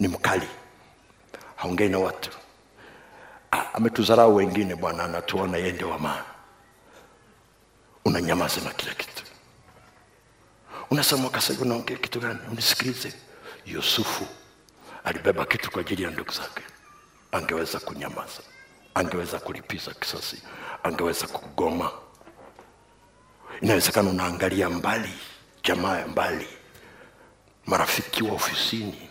ni 0.00 0.08
mkali. 0.08 0.48
Haongei 1.56 1.88
na 1.88 1.98
watu. 1.98 2.30
Ametuzarau 3.72 4.36
wengine 4.36 4.74
bwana 4.76 5.04
anatuona 5.04 5.56
yeye 5.58 5.72
ndio 5.72 5.90
wa 5.90 5.98
maana. 5.98 6.24
Unanyamaza 8.04 8.60
na 8.60 8.70
kila 8.70 8.94
kitu. 8.94 9.22
Unasema 10.90 11.30
kasa 11.30 11.54
unaongea 11.60 11.96
kitu 11.96 12.20
gani? 12.20 12.38
Unisikilize. 12.50 13.12
Yusufu 13.66 14.26
alibeba 15.04 15.44
kitu 15.46 15.70
kwa 15.70 15.80
ajili 15.80 16.02
ya 16.02 16.10
ndugu 16.10 16.32
zake. 16.32 16.62
Angeweza 17.32 17.80
kunyamaza. 17.80 18.40
Angeweza 18.94 19.38
kulipiza 19.38 19.94
kisasi. 19.94 20.42
Angeweza 20.82 21.26
kugoma 21.26 21.90
inawezekana 23.60 24.10
unaangalia 24.10 24.70
mbali 24.70 25.12
jamaa 25.64 25.98
ya 25.98 26.06
mbali 26.08 26.46
marafiki 27.66 28.22
wa 28.22 28.32
ofisini 28.32 29.07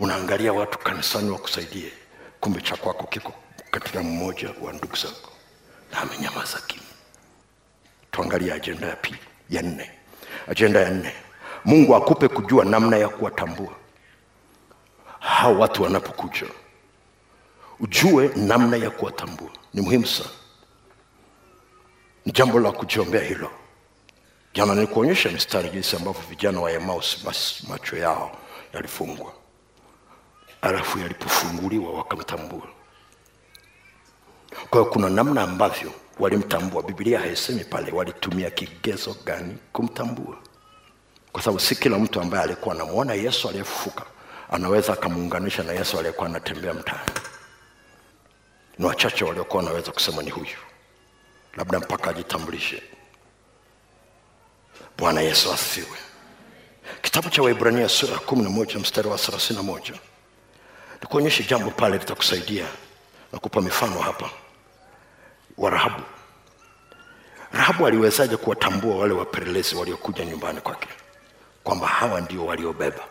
unaangalia 0.00 0.52
watu 0.52 0.78
kanisani 0.78 1.30
wakusaidie 1.30 1.92
kumbe 2.40 2.60
cha 2.60 2.76
kwako 2.76 3.04
kiko 3.06 3.32
katika 3.70 4.02
mmoja 4.02 4.50
wa 4.62 4.72
ndugu 4.72 4.96
zako 4.96 5.30
na 5.92 5.98
amenyamaza 6.00 6.60
kimya. 6.66 6.84
Tuangalie 8.10 8.52
ajenda 8.52 8.86
ya 8.86 8.96
pili 8.96 9.18
ya 9.50 9.62
nne. 9.62 9.90
Ajenda 10.48 10.80
ya 10.80 10.90
nne 10.90 11.12
mungu 11.64 11.94
akupe 11.96 12.28
kujua 12.28 12.64
namna 12.64 12.96
ya 12.96 13.08
kuwatambua 13.08 13.72
hao 15.20 15.58
watu 15.58 15.82
wanapokuja. 15.82 16.46
Ujue 17.80 18.30
namna 18.36 18.76
ya 18.76 18.90
kuwatambua 18.90 19.50
ni 19.74 19.80
muhimu 19.80 20.06
sana. 20.06 20.30
Ni 22.26 22.32
jambo 22.32 22.60
la 22.60 22.72
kujiombea 22.72 23.22
hilo. 23.24 23.50
Jana 24.54 24.74
nilikuonyesha 24.74 25.28
mistari 25.30 25.68
jinsi 25.70 25.96
ambavyo 25.96 26.22
vijana 26.28 26.60
wa 26.60 26.72
Emmaus 26.72 27.24
macho 27.68 27.96
yao 27.96 28.36
yalifungwa 28.74 29.32
alafu 30.62 30.98
yalipofunguliwa 30.98 31.92
wakamtambua. 31.92 32.66
Kwa 34.70 34.80
hiyo 34.80 34.84
kuna 34.92 35.10
namna 35.10 35.42
ambavyo 35.42 35.92
walimtambua. 36.18 36.82
Biblia 36.82 37.20
haisemi 37.20 37.64
pale 37.64 37.92
walitumia 37.92 38.50
kigezo 38.50 39.16
gani 39.24 39.58
kumtambua. 39.72 40.36
Kwa 41.32 41.42
sababu 41.42 41.60
si 41.60 41.74
kila 41.76 41.98
mtu 41.98 42.20
ambaye 42.20 42.44
alikuwa 42.44 42.74
anamwona 42.74 43.14
yesu 43.14 43.48
aliyefufuka 43.48 44.04
anaweza 44.50 44.92
akamuunganisha 44.92 45.62
na 45.62 45.72
yesu 45.72 45.98
aliyekuwa 45.98 46.26
anatembea 46.26 46.74
mtaani. 46.74 47.10
Ni 48.78 48.86
wachache 48.86 49.24
waliokuwa 49.24 49.62
wanaweza 49.62 49.92
kusema 49.92 50.22
ni 50.22 50.30
huyu. 50.30 50.56
Labda 51.56 51.78
mpaka 51.80 52.10
ajitambulishe. 52.10 52.82
Bwana 54.98 55.20
yesu 55.20 55.52
asifiwe. 55.52 55.98
Kitabu 57.02 57.30
cha 57.30 57.42
waibrania 57.42 57.88
sura 57.88 58.12
ya 58.12 58.18
kumi 58.18 58.42
na 58.42 58.50
moja 58.50 58.78
mstari 58.78 59.08
wa 59.08 59.18
thelathini 59.18 59.56
na 59.56 59.62
moja 59.62 59.94
nikuonyeshe 61.02 61.44
jambo 61.44 61.70
pale 61.70 61.98
litakusaidia 61.98 62.64
na 63.32 63.38
kupa 63.38 63.60
mifano 63.60 63.98
hapa. 64.00 64.30
Wa 65.58 65.70
rahabu. 65.70 66.02
Rahabu 67.52 67.86
aliwezaje 67.86 68.36
kuwatambua 68.36 68.96
wale 68.96 69.14
wapelelezi 69.14 69.74
waliokuja 69.76 70.24
nyumbani 70.24 70.60
kwake? 70.60 70.88
Kwamba 71.64 71.86
hawa 71.86 72.20
ndio 72.20 72.46
waliobeba. 72.46 73.04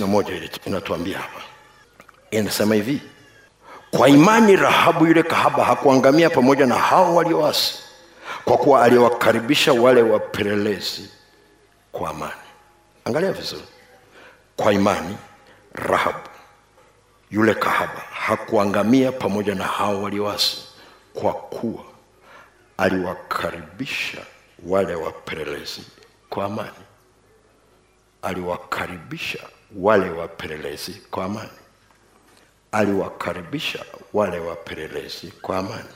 Na 0.00 0.06
moja 0.06 0.50
inatuambia 0.66 1.18
hapa. 1.18 1.40
Inasema 2.30 2.74
hivi 2.74 3.02
kwa 3.90 4.08
imani 4.08 4.56
rahabu 4.56 5.06
yule 5.06 5.22
kahaba 5.22 5.64
hakuangamia 5.64 6.30
pamoja 6.30 6.66
na 6.66 6.74
hao 6.74 7.14
walioasi 7.14 7.78
kwa 8.44 8.56
kuwa 8.56 8.82
aliwakaribisha 8.84 9.72
wale 9.72 10.02
wapelelezi 10.02 11.10
kwa 11.92 12.10
amani. 12.10 12.32
Angalia 13.04 13.32
vizuri 13.32 13.62
kwa 14.62 14.72
imani 14.72 15.16
rahabu 15.74 16.28
yule 17.30 17.54
kahaba 17.54 18.00
hakuangamia 18.12 19.12
pamoja 19.12 19.54
na 19.54 19.64
hao 19.64 20.02
walioasi 20.02 20.58
kwa 21.14 21.32
kuwa 21.32 21.84
aliwakaribisha 22.76 24.18
wale 24.66 24.94
wapelelezi 24.94 25.82
kwa 26.30 26.44
amani. 26.44 26.84
Aliwakaribisha 28.22 29.38
wale 29.76 30.10
wapelelezi 30.10 30.92
kwa 31.10 31.24
amani. 31.24 31.50
Aliwakaribisha 32.72 33.84
wale 34.12 34.38
wapelelezi 34.38 35.30
kwa 35.42 35.58
amani. 35.58 35.88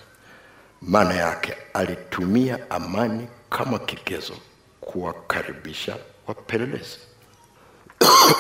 Maana 0.83 1.15
yake 1.15 1.57
alitumia 1.75 2.71
amani 2.71 3.29
kama 3.51 3.79
kigezo 3.79 4.35
kuwakaribisha 4.81 5.97
wapelelezi 6.27 6.99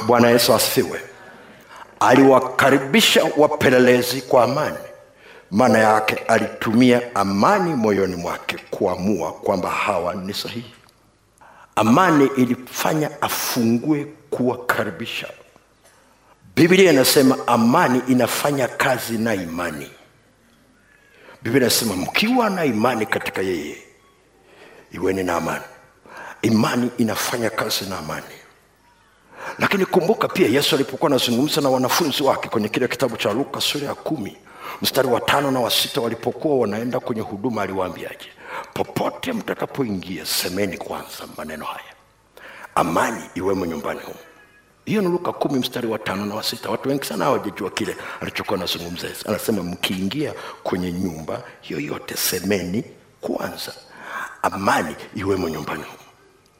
bwana 0.06 0.30
yesu 0.30 0.54
asifiwe. 0.54 1.00
Aliwakaribisha 2.00 3.24
wapelelezi 3.36 4.22
kwa 4.22 4.44
amani. 4.44 4.76
Maana 5.50 5.78
yake 5.78 6.14
alitumia 6.14 7.14
amani 7.14 7.74
moyoni 7.74 8.16
mwake 8.16 8.56
kuamua 8.70 9.32
kwamba 9.32 9.70
hawa 9.70 10.14
ni 10.14 10.34
sahihi. 10.34 10.74
Amani 11.76 12.30
ilifanya 12.36 13.22
afungue 13.22 14.06
kuwakaribisha. 14.30 15.28
Biblia 16.56 16.92
inasema 16.92 17.38
amani 17.46 18.02
inafanya 18.08 18.68
kazi 18.68 19.18
na 19.18 19.34
imani. 19.34 19.90
Biblia 21.42 21.62
inasema 21.62 21.96
mkiwa 21.96 22.50
na 22.50 22.64
imani 22.64 23.06
katika 23.06 23.42
yeye 23.42 23.76
iweni 24.92 25.22
na 25.22 25.36
amani. 25.36 25.64
Imani 26.42 26.90
inafanya 26.98 27.50
kazi 27.50 27.84
na 27.84 27.98
amani 27.98 28.26
lakini 29.58 29.86
kumbuka 29.86 30.28
pia 30.28 30.48
yesu 30.48 30.74
alipokuwa 30.74 31.10
anazungumza 31.10 31.60
na 31.60 31.68
wanafunzi 31.68 32.22
wake 32.22 32.48
kwenye 32.48 32.68
kile 32.68 32.88
kitabu 32.88 33.16
cha 33.16 33.32
luka 33.32 33.60
sura 33.60 33.86
ya 33.86 33.94
kumi 33.94 34.36
mstari 34.82 35.08
wa 35.08 35.20
tano 35.20 35.50
na 35.50 35.60
wa 35.60 35.70
sita 35.70 36.00
walipokuwa 36.00 36.58
wanaenda 36.58 37.00
kwenye 37.00 37.20
huduma 37.22 37.62
aliwaambiaje? 37.62 38.28
Popote 38.74 39.32
mtakapoingia 39.32 40.26
semeni 40.26 40.78
kwanza 40.78 41.24
maneno 41.36 41.64
haya. 41.64 41.94
Amani 42.74 43.22
iwemo 43.34 43.66
nyumbani 43.66 44.00
humu. 44.00 44.18
Hiyo 44.84 45.02
ni 45.02 45.08
luka 45.08 45.32
kumi 45.32 45.58
mstari 45.58 45.86
wa 45.86 45.98
tano 45.98 46.26
na 46.26 46.34
wa 46.34 46.42
sita. 46.42 46.70
Watu 46.70 46.88
wengi 46.88 47.04
sana 47.04 47.24
hawajajua 47.24 47.70
kile 47.70 47.96
alichokuwa 48.20 48.58
anazungumza. 48.58 49.08
Anasema 49.26 49.62
mkiingia 49.62 50.34
kwenye 50.62 50.92
nyumba 50.92 51.42
yoyote 51.68 52.16
semeni 52.16 52.84
kwanza. 53.20 53.72
Amani 54.42 54.96
iwemo 55.14 55.48
nyumbani 55.48 55.82
humu 55.82 56.05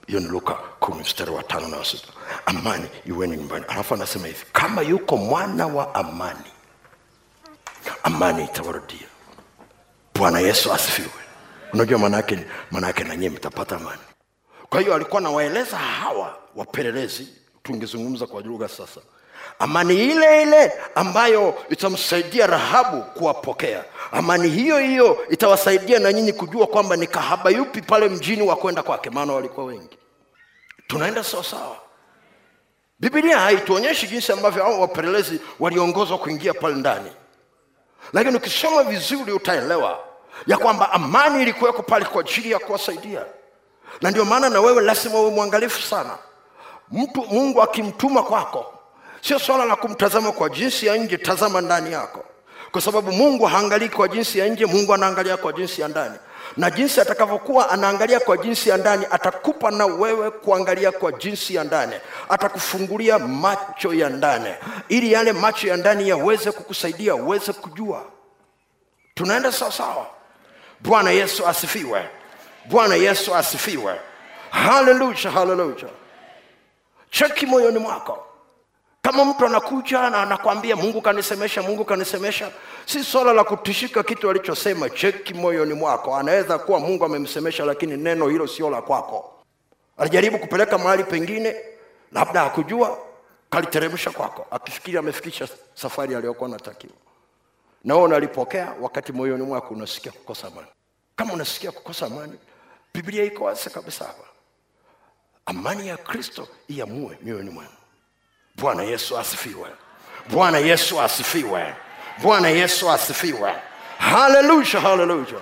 hiyo 0.07 0.21
ni 0.21 0.27
luka 0.29 0.55
kumi 0.55 1.01
mstari 1.01 1.31
wa 1.31 1.43
tano 1.43 1.69
na 1.69 1.77
wasita 1.77 2.09
amani 2.47 2.89
iweni 3.07 3.37
nyumbani. 3.37 3.65
Alafu 3.69 3.95
anasema 3.95 4.27
hivi 4.27 4.45
kama 4.53 4.83
yuko 4.83 5.17
mwana 5.17 5.67
wa 5.67 5.95
amani 5.95 6.51
amani 8.03 8.45
itawarudia. 8.45 9.07
Bwana 10.15 10.41
yesu 10.41 10.73
asifiwe. 10.73 11.09
Unajua 11.73 11.99
manaake 11.99 12.39
manaake 12.71 13.05
nanyie 13.05 13.31
mtapata 13.31 13.77
amani. 13.77 14.01
Kwa 14.71 14.81
hiyo 14.81 14.95
alikuwa 14.95 15.21
anawaeleza 15.21 15.77
hawa 15.79 16.39
wapelelezi. 16.57 17.29
Tungezungumza 17.63 18.27
kwa 18.27 18.43
lugha 18.43 18.69
sasa 18.69 19.01
amani 19.59 19.95
ile 20.05 20.43
ile 20.43 20.73
ambayo 20.95 21.55
itamsaidia 21.71 22.47
rahabu 22.47 23.03
kuwapokea. 23.03 23.85
Amani 24.13 24.49
hiyo 24.49 24.79
hiyo 24.79 25.19
itawasaidia 25.31 25.99
na 25.99 26.13
nyinyi 26.13 26.33
kujua 26.33 26.67
kwamba 26.67 26.97
ni 26.97 27.07
kahaba 27.07 27.51
yupi 27.51 27.83
pale 27.83 28.09
mjini 28.09 28.43
wa 28.43 28.57
kwenda 28.57 28.83
kwake 28.83 29.11
maana 29.11 29.33
walikuwa 29.33 29.67
wengi. 29.67 29.99
Tunaenda 30.87 31.25
sawasawa 31.25 31.77
bibilia 33.01 33.39
haituonyeshi 33.39 34.07
jinsi 34.07 34.33
ambavyo 34.33 34.63
hao 34.65 34.81
wapelelezi 34.81 35.41
waliongozwa 35.61 36.19
kuingia 36.19 36.55
pale 36.55 36.75
ndani. 36.75 37.13
Lakini 38.13 38.37
ukisoma 38.37 38.83
vizuri 38.83 39.33
utaelewa 39.33 39.99
ya 40.47 40.57
kwamba 40.59 40.93
amani 40.93 41.43
ilikuweko 41.43 41.83
pale 41.83 42.05
kwa 42.05 42.21
ajili 42.21 42.51
ya 42.51 42.59
kuwasaidia. 42.59 43.25
Na 44.01 44.11
ndio 44.11 44.25
maana 44.25 44.49
na 44.51 44.61
wewe 44.61 44.83
lazima 44.83 45.21
uwe 45.21 45.31
mwangalifu 45.31 45.83
sana. 45.83 46.19
Mtu 46.93 47.23
mungu 47.25 47.63
akimtuma 47.63 48.23
kwako 48.23 48.73
sio 49.27 49.39
swala 49.39 49.65
la 49.65 49.77
kumtazama 49.77 50.33
kwa 50.33 50.49
jinsi 50.49 50.87
ya 50.87 50.97
nje 50.97 51.17
tazama 51.19 51.61
ndani 51.61 51.93
yako. 51.93 52.25
Kwa 52.73 52.81
sababu 52.81 53.13
mungu 53.13 53.45
haangalii 53.45 53.89
kwa 53.89 54.09
jinsi 54.09 54.39
ya 54.39 54.49
nje 54.49 54.67
mungu 54.67 54.95
anaangalia 54.95 55.37
kwa 55.37 55.53
jinsi 55.53 55.81
ya 55.81 55.89
ndani. 55.89 56.15
Na 56.57 56.71
jinsi 56.71 57.01
atakavyokuwa 57.01 57.71
anaangalia 57.71 58.21
kwa 58.21 58.37
jinsi 58.37 58.69
ya 58.69 58.77
ndani 58.77 59.07
atakupa 59.11 59.71
na 59.71 59.87
wewe 59.87 60.31
kuangalia 60.31 60.93
kwa 60.93 61.13
jinsi 61.13 61.55
ya 61.55 61.65
ndani. 61.65 61.95
Atakufungulia 62.29 63.19
macho 63.19 63.95
ya 63.95 64.09
ndani 64.09 64.55
ili 64.89 65.13
yale 65.13 65.33
macho 65.33 65.69
ya 65.69 65.77
ndani 65.77 66.09
yaweze 66.09 66.53
kukusaidia 66.53 67.15
uweze 67.15 67.53
kujua. 67.53 68.05
Tunaenda 69.15 69.53
sawasawa 69.53 70.07
bwana 70.81 71.11
yesu 71.11 71.47
asifiwe. 71.47 72.09
Bwana 72.65 72.95
yesu 72.95 73.35
asifiwe. 73.35 74.01
Haleluya 74.51 75.31
haleluya. 75.31 75.89
Cheki 77.11 77.47
moyoni 77.47 77.79
mwako 77.79 78.26
kama 79.07 79.25
mtu 79.25 79.47
anakuja 79.47 80.11
na 80.11 80.23
anakwambia 80.23 80.77
mungu 80.77 81.01
kanisemesha 81.01 81.63
mungu 81.63 81.85
kanisemesha 81.85 82.51
si 82.87 83.05
swala 83.05 83.33
la 83.33 83.45
kutishika 83.45 84.03
kitu 84.03 84.31
alichosema 84.31 84.91
cheki 84.91 85.35
moyoni 85.35 85.75
mwako. 85.75 86.17
Anaweza 86.17 86.59
kuwa 86.59 86.81
mungu 86.81 87.05
amemsemesha 87.05 87.65
lakini 87.65 87.97
neno 87.97 88.29
hilo 88.29 88.47
sio 88.47 88.71
la 88.71 88.83
kwako. 88.83 89.33
Alijaribu 89.99 90.39
kupeleka 90.39 90.79
mahali 90.79 91.05
pengine 91.05 91.57
labda 92.13 92.41
hakujua 92.41 92.99
kaliteremsha 93.51 94.11
kwako. 94.11 94.47
Akifikiri 94.51 94.99
amefikisha 94.99 95.49
safari 95.75 96.15
aliyokuwa 96.15 96.51
natakiwa 96.51 96.93
na 97.85 97.95
wewe 97.95 98.07
unalipokea 98.07 98.75
wakati 98.81 99.13
moyoni 99.13 99.43
mwako 99.43 99.75
unasikia 99.75 100.13
kukosa 100.13 100.47
amani. 100.47 100.69
Kama 101.17 101.33
unasikia 101.33 101.73
kukosa 101.73 102.07
amani 102.07 102.39
biblia 102.95 103.25
iko 103.25 103.45
wazi 103.45 103.71
kabisa 103.71 104.15
amani 105.47 105.89
ya 105.89 105.97
kristo 105.97 106.49
iamue 106.69 107.19
mioyoni 107.23 107.51
mwenu 107.51 107.71
bwana 108.57 108.83
yesu 108.83 109.19
asifiwe. 109.19 109.69
Bwana 110.31 110.59
yesu 110.59 111.01
asifiwe. 111.01 111.75
Bwana 112.23 112.49
yesu 112.49 112.91
asifiwe. 112.91 113.53
Haleluya 113.99 114.81
haleluya 114.81 115.41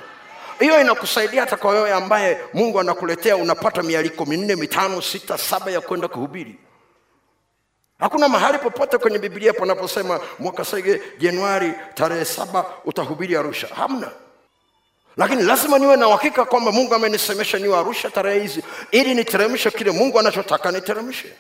hiyo 0.61 0.81
inakusaidia 0.81 1.40
hata 1.40 1.56
kwa 1.56 1.70
wewe 1.70 1.93
ambaye 1.93 2.38
mungu 2.55 2.81
anakuletea 2.81 3.37
unapata 3.37 3.82
mialiko 3.82 4.25
minne 4.26 4.56
mitano 4.56 5.02
sita 5.02 5.38
saba 5.38 5.70
ya 5.70 5.81
kwenda 5.81 6.08
kuhubiri. 6.08 6.58
Hakuna 7.99 8.28
mahali 8.28 8.58
popote 8.58 8.99
kwenye 8.99 9.19
biblia 9.19 9.52
panaposema 9.52 10.20
mwaka 10.38 10.64
sege 10.64 11.02
januari 11.19 11.72
tarehe 11.94 12.25
saba 12.25 12.64
utahubiri 12.84 13.37
arusha. 13.37 13.69
Hamna. 13.76 14.11
Lakini 15.16 15.43
lazima 15.43 15.78
niwe 15.78 15.96
na 15.96 16.08
uhakika 16.08 16.44
kwamba 16.44 16.72
mungu 16.72 16.94
amenisemesha 16.94 17.58
niwe 17.58 17.78
arusha 17.78 18.11
tarehe 18.11 18.40
hizi 18.40 18.62
ili 18.90 19.14
niteremshe 19.14 19.70
kile 19.70 19.90
mungu 19.90 20.19
anachotaka 20.19 20.72
niteremshe 20.72 21.32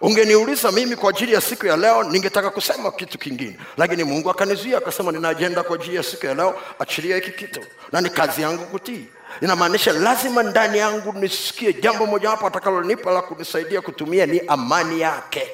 ungeniuliza 0.00 0.72
mimi 0.72 0.96
kwa 0.96 1.10
ajili 1.10 1.32
ya 1.32 1.40
siku 1.40 1.66
ya 1.66 1.76
leo 1.76 2.02
ningetaka 2.02 2.50
kusema 2.50 2.92
kitu 2.92 3.18
kingine. 3.18 3.56
Lakini 3.76 4.04
mungu 4.04 4.30
akanizuia 4.30 4.78
akasema 4.78 5.12
nina 5.12 5.28
ajenda 5.28 5.62
kwa 5.62 5.76
ajili 5.76 5.96
ya 5.96 6.02
siku 6.02 6.26
ya 6.26 6.34
leo 6.34 6.54
achilia 6.78 7.16
hiki 7.16 7.30
kitu. 7.30 7.60
Na 7.92 8.00
ni 8.00 8.10
kazi 8.10 8.42
yangu 8.42 8.64
kutii. 8.66 9.04
Inamaanisha 9.42 9.92
lazima 9.92 10.42
ndani 10.42 10.78
yangu 10.78 11.12
nisikie 11.12 11.72
jambo 11.72 12.06
mojawapo 12.06 12.46
atakalonipa 12.46 13.10
la 13.10 13.22
kunisaidia 13.22 13.80
kutumia 13.80 14.26
ni 14.26 14.40
amani 14.40 15.00
yake 15.00 15.50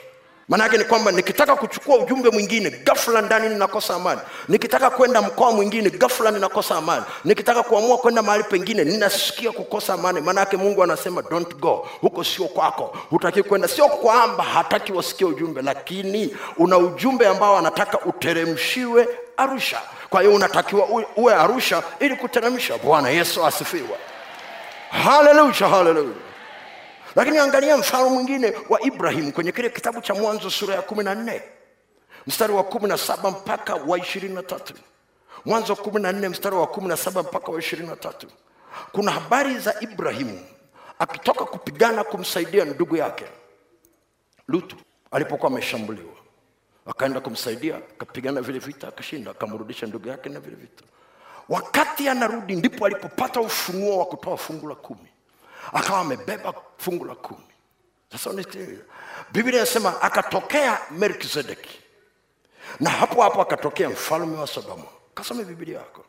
maana 0.51 0.69
ni 0.69 0.85
kwamba 0.85 1.13
nikitaka 1.13 1.57
kuchukua 1.57 1.97
ujumbe 1.99 2.31
mwingine 2.31 2.71
ghafla 2.71 3.23
ndani 3.23 3.49
ninakosa 3.49 3.95
amani. 3.95 4.21
Nikitaka 4.49 4.91
kwenda 4.91 5.23
mkoa 5.23 5.53
mwingine 5.53 5.91
ghafla 5.91 6.31
ninakosa 6.31 6.77
amani. 6.77 7.05
Nikitaka 7.25 7.63
kuamua 7.63 7.99
kwenda 7.99 8.23
mahali 8.23 8.45
pengine 8.45 8.85
ninasikia 8.85 9.53
kukosa 9.53 9.95
amani. 9.95 10.21
Maana 10.21 10.41
yake 10.41 10.57
mungu 10.57 10.83
anasema 10.83 11.23
don't 11.23 11.57
go. 11.57 11.89
Huko 12.01 12.25
sio 12.25 12.45
kwako. 12.45 12.97
Hutaki 13.11 13.43
kwenda. 13.43 13.69
Sio 13.69 13.89
kwamba 13.89 14.45
hataki 14.45 14.93
wasikie 14.93 15.27
ujumbe 15.27 15.63
lakini 15.63 16.37
una 16.57 16.79
ujumbe 16.79 17.27
ambao 17.27 17.57
anataka 17.59 17.99
uteremshiwe 18.01 19.09
arusha. 19.37 19.81
Kwa 20.11 20.21
hiyo 20.23 20.35
unatakiwa 20.35 20.87
uwe- 20.87 21.07
uwe 21.17 21.35
arusha 21.35 21.83
ili 22.01 22.17
kuteremsha. 22.17 22.79
Bwana 22.79 23.09
yesu 23.11 23.47
asifiwe. 23.47 23.97
Haleluya 25.05 25.69
haleluya 25.69 26.15
lakini 27.17 27.39
angalia 27.39 27.77
mfano 27.77 28.09
mwingine 28.11 28.55
wa 28.69 28.81
ibrahim 28.83 29.33
kwenye 29.33 29.53
kile 29.53 29.71
kitabu 29.71 30.01
cha 30.01 30.15
mwanzo 30.15 30.51
sura 30.51 30.75
ya 30.75 30.83
kumi 30.83 31.05
na 31.05 31.15
nne. 31.15 31.43
Mstari 32.27 32.53
wa 32.53 32.65
kumi 32.65 32.89
na 32.89 32.99
saba 32.99 33.31
mpaka 33.31 33.75
wa 33.75 33.99
ishirini 33.99 34.35
na 34.35 34.43
tatu. 34.43 34.75
Mwanzo 35.45 35.77
kumi 35.77 36.01
na 36.03 36.13
nne 36.13 36.29
mstari 36.29 36.57
wa 36.57 36.67
kumi 36.67 36.89
na 36.89 36.97
saba 36.97 37.23
mpaka 37.23 37.53
wa 37.53 37.59
ishirini 37.59 37.89
na 37.89 37.97
tatu. 37.97 38.27
Kuna 38.93 39.11
habari 39.13 39.59
za 39.59 39.75
ibrahimu 39.81 40.41
akitoka 40.99 41.45
kupigana 41.45 42.05
kumsaidia 42.05 42.65
ndugu 42.65 42.97
yake. 42.97 43.25
Lutu 44.49 44.77
alipokuwa 45.11 45.53
ameshambuliwa 45.53 46.13
akaenda 46.87 47.21
kumsaidia 47.21 47.77
akapigana 47.77 48.41
vile 48.41 48.59
vita 48.59 48.89
akashinda 48.89 49.31
akamrudisha 49.31 49.87
ndugu 49.87 50.09
yake 50.09 50.29
na 50.29 50.41
vile 50.41 50.57
vita. 50.57 50.85
Wakati 51.49 52.09
anarudi 52.09 52.57
ndipo 52.57 52.87
alipopata 52.87 53.41
ufunuo 53.41 53.99
wa 53.99 54.07
kutoa 54.07 54.37
fungu 54.37 54.69
la 54.69 54.75
kumi 54.75 55.09
akawa 55.73 56.01
amebeba 56.01 56.55
fungu 56.79 57.05
la 57.05 57.15
kumi. 57.15 57.45
Sasa 58.13 58.31
biblia 59.33 59.57
inasema 59.57 60.03
akatokea 60.03 60.79
melkizedeki. 60.91 61.81
Na 62.81 62.91
hapo 62.91 63.23
hapo 63.23 63.43
akatokea 63.43 63.89
mfalme 63.91 64.37
wa 64.39 64.47
sodoma. 64.47 64.85
Kasome 65.15 65.45
biblia 65.45 65.79
yako. 65.79 66.05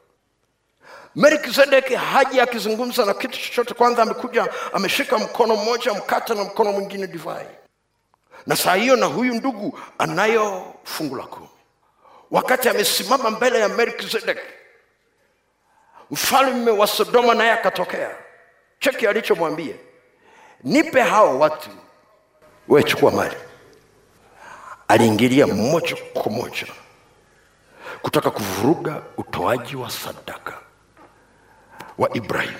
Melkizedeki 1.15 1.95
haji 1.95 2.39
akizungumza 2.41 3.05
na 3.05 3.13
kitu 3.13 3.39
chochote. 3.39 3.73
Kwanza 3.73 4.01
amekuja 4.03 4.47
ameshika 4.73 5.17
mkono 5.17 5.55
mmoja 5.55 5.93
mkate 5.93 6.33
na 6.33 6.43
mkono 6.43 6.71
mwingine 6.71 7.07
divai. 7.07 7.47
Na 8.47 8.55
saa 8.55 8.75
hiyo 8.75 8.95
na 8.95 9.05
huyu 9.05 9.33
ndugu 9.33 9.79
anayo 9.97 10.73
fungu 10.83 11.15
la 11.15 11.23
kumi. 11.23 11.49
Wakati 12.31 12.69
amesimama 12.69 13.29
mbele 13.29 13.59
ya 13.59 13.69
melkizedeki 13.69 14.41
mfalme 16.11 16.71
wa 16.71 16.87
sodoma 16.87 17.33
naye 17.33 17.51
akatokea 17.51 18.15
cheki 18.81 19.07
alichomwambia 19.07 19.75
nipe 20.63 21.01
hao 21.01 21.39
watu. 21.39 21.69
Wechukua 22.67 23.11
mali. 23.11 23.35
Aliingilia 24.87 25.47
moja 25.47 25.95
kwa 26.13 26.31
moja 26.31 26.67
kutaka 28.01 28.31
kuvuruga 28.31 29.01
utoaji 29.17 29.75
wa 29.75 29.89
sadaka 29.89 30.53
wa 31.97 32.13
ibrahim 32.17 32.57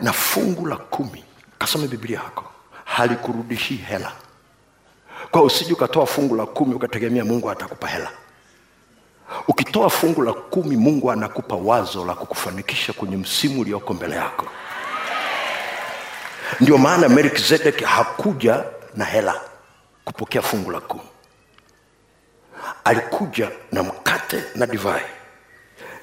na 0.00 0.12
fungu 0.12 0.66
la 0.66 0.76
kumi 0.76 1.24
kasome 1.58 1.88
biblia 1.88 2.18
yako 2.18 2.44
halikurudishii 2.84 3.76
hela. 3.76 4.12
Kwa 5.30 5.42
usiji 5.42 5.72
ukatoa 5.72 6.06
fungu 6.06 6.36
la 6.36 6.46
kumi 6.46 6.74
ukategemea 6.74 7.24
mungu 7.24 7.50
atakupa 7.50 7.86
hela. 7.88 8.10
Ukitoa 9.48 9.90
fungu 9.90 10.22
la 10.22 10.32
kumi 10.32 10.76
mungu 10.76 11.10
anakupa 11.10 11.54
wazo 11.56 12.04
la 12.04 12.14
kukufanikisha 12.14 12.92
kwenye 12.92 13.16
msimu 13.16 13.60
ulioko 13.60 13.94
mbele 13.94 14.16
yako 14.16 14.46
ndio 16.60 16.78
maana 16.78 17.08
melkizedeki 17.08 17.84
hakuja 17.84 18.64
na 18.96 19.04
hela 19.04 19.40
kupokea 20.04 20.42
fungu 20.42 20.70
la 20.70 20.80
kumi. 20.80 21.02
Alikuja 22.84 23.50
na 23.72 23.82
mkate 23.82 24.44
na 24.54 24.66
divai. 24.66 25.02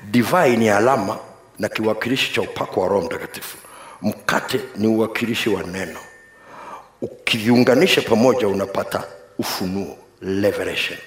Divai 0.02 0.58
ni 0.58 0.70
alama 0.70 1.18
na 1.60 1.70
kiwakilishi 1.70 2.34
cha 2.34 2.42
upako 2.42 2.82
wa 2.82 2.88
roho 2.88 3.02
mtakatifu. 3.06 3.58
Mkate 4.02 4.60
ni 4.76 4.88
uwakilishi 4.88 5.50
wa 5.50 5.64
neno. 5.64 6.00
Ukiviunganisha 7.02 8.02
pamoja 8.02 8.48
unapata 8.48 9.04
ufunuo 9.40 9.98
revelation. 10.22 11.00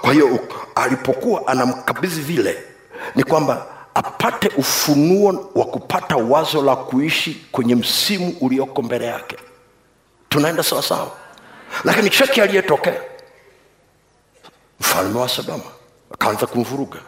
Kwa 0.00 0.12
hiyo 0.12 0.48
alipokuwa 0.74 1.46
anamkabidhi 1.46 2.20
vile 2.20 2.64
ni 3.14 3.24
kwamba 3.24 3.66
apate 3.98 4.48
ufunuo 4.56 5.50
wa 5.54 5.64
kupata 5.64 6.16
wazo 6.16 6.62
la 6.62 6.76
kuishi 6.76 7.46
kwenye 7.52 7.74
msimu 7.74 8.36
ulioko 8.40 8.82
mbele 8.82 9.06
yake. 9.06 9.36
Tunaenda 10.28 10.62
sawasawa 10.62 11.10
lakini 11.84 12.10
cheki 12.10 12.40
aliyetokea 12.40 13.00
mfalme 14.80 15.18
wa 15.20 15.28
sodoma 15.28 15.64
akaanza 16.14 16.46
kumvuruga. 16.46 16.98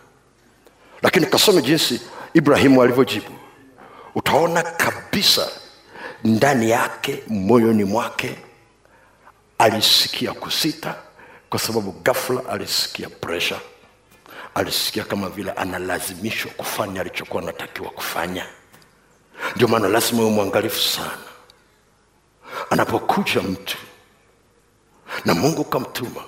Lakini 1.02 1.26
kasome 1.26 1.62
jinsi 1.62 2.00
ibrahimu 2.34 2.82
alivyojibu. 2.82 3.30
Utaona 4.14 4.62
kabisa 4.62 5.48
ndani 6.24 6.70
yake 6.70 7.22
moyoni 7.28 7.84
mwake 7.84 8.36
alisikia 9.58 10.32
kusita 10.32 10.94
kwa 11.50 11.58
sababu 11.58 11.92
ghafla 11.92 12.40
alisikia 12.48 13.08
presha 13.08 13.60
alisikia 14.54 15.04
kama 15.04 15.28
vile 15.28 15.50
analazimishwa 15.52 16.50
kufanya 16.52 17.00
alichokuwa 17.00 17.42
anatakiwa 17.42 17.90
kufanya. 17.90 18.46
Ndio 19.56 19.68
maana 19.68 19.88
lazima 19.88 20.22
uwe 20.22 20.30
mwangalifu 20.30 20.78
sana. 20.80 21.18
Anapokuja 22.70 23.42
mtu 23.42 23.78
na 25.24 25.34
mungu 25.34 25.64
kamtuma 25.64 26.24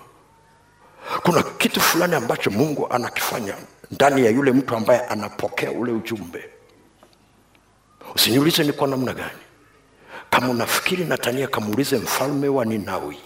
kuna 1.22 1.42
kitu 1.42 1.80
fulani 1.80 2.14
ambacho 2.14 2.50
mungu 2.50 2.86
anakifanya 2.92 3.54
ndani 3.90 4.24
ya 4.24 4.30
yule 4.30 4.52
mtu 4.52 4.76
ambaye 4.76 5.00
anapokea 5.00 5.70
ule 5.72 5.92
ujumbe. 5.92 6.50
Usiniulize 8.14 8.64
ni 8.64 8.72
kwa 8.72 8.88
namna 8.88 9.12
gani. 9.14 9.38
Kama 10.30 10.48
unafikiri 10.48 11.04
natania 11.04 11.48
kamuulize 11.48 11.96
mfalme 11.98 12.48
wa 12.48 12.64
ninawi 12.64 13.18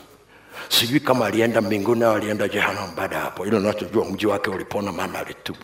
sijui 0.68 1.00
kama 1.00 1.26
alienda 1.26 1.61
mbinguni 1.61 2.04
au 2.04 2.14
alienda 2.14 2.49
jehanamu 2.49 2.92
baada 2.96 3.16
ya 3.16 3.23
hapo. 3.23 3.46
Ilo 3.46 3.61
nachojua 3.61 4.04
mji 4.04 4.26
wake 4.26 4.50
ulipona 4.50 4.92
maana 4.92 5.18
alitubu. 5.18 5.58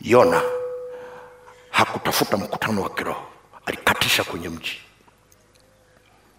Yona 0.00 0.42
hakutafuta 1.70 2.36
mkutano 2.36 2.82
wa 2.82 2.90
kiroho. 2.90 3.26
Alikatisha 3.66 4.24
kwenye 4.24 4.48
mji. 4.48 4.80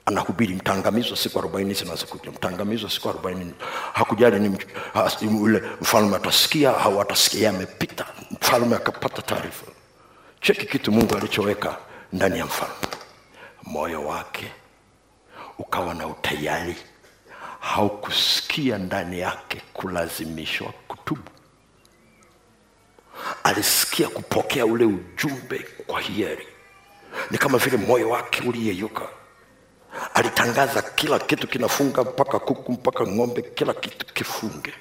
Anahubiri 0.05 0.53
mtangamizwa 0.53 1.17
siku 1.17 1.39
arobaini 1.39 1.73
zinazokuja 1.73 2.31
mtangamizwa 2.31 2.89
siku 2.89 3.09
arobaini. 3.09 3.53
Hakujali 3.93 4.39
ni 4.39 4.57
ule 5.41 5.63
mfalme 5.81 6.15
atasikia 6.15 6.77
au 6.77 7.01
atasikia. 7.01 7.49
Amepita. 7.49 8.05
Mfalme 8.31 8.75
akapata 8.75 9.21
taarifa. 9.21 9.65
Cheki 10.41 10.65
kitu 10.65 10.91
mungu 10.91 11.15
alichoweka 11.17 11.77
ndani 12.13 12.39
ya 12.39 12.45
mfalme. 12.45 12.75
Moyo 13.63 14.03
wake 14.05 14.51
ukawa 15.59 15.93
na 15.93 16.07
utayari. 16.07 16.75
Haukusikia 17.59 18.77
ndani 18.77 19.19
yake 19.19 19.61
kulazimishwa 19.73 20.73
kutubu. 20.87 21.29
Alisikia 23.43 24.07
kupokea 24.09 24.65
ule 24.65 24.85
ujumbe 24.85 25.65
kwa 25.87 26.01
hiari. 26.01 26.47
Ni 27.31 27.37
kama 27.37 27.57
vile 27.57 27.77
moyo 27.77 28.09
wake 28.09 28.43
uliyeyuka. 28.49 29.01
Alitangaza 30.13 30.81
kila 30.81 31.19
kitu 31.19 31.47
kinafunga 31.47 32.03
mpaka 32.03 32.39
kuku 32.39 32.71
mpaka 32.71 33.03
ng'ombe 33.07 33.41
kila 33.41 33.73
kitu 33.73 34.05
kifunge 34.13 34.73